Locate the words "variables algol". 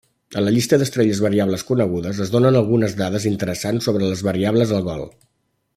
4.31-5.07